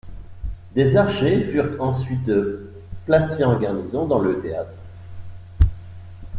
[0.73, 2.31] Des archers furent ensuite
[3.05, 4.73] placés en garnison dans le théâtre.